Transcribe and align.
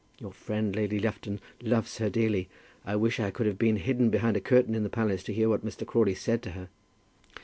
Your 0.17 0.31
friend, 0.31 0.75
Lady 0.75 0.97
Lufton, 0.99 1.39
loves 1.61 1.99
her 1.99 2.09
dearly. 2.09 2.49
I 2.83 2.95
wish 2.95 3.19
I 3.19 3.29
could 3.29 3.45
have 3.45 3.59
been 3.59 3.75
hidden 3.75 4.09
behind 4.09 4.35
a 4.35 4.41
curtain 4.41 4.73
in 4.73 4.81
the 4.81 4.89
palace, 4.89 5.21
to 5.25 5.31
hear 5.31 5.47
what 5.47 5.63
Mr. 5.63 5.85
Crawley 5.85 6.15
said 6.15 6.41
to 6.41 6.51
her." 6.57 6.69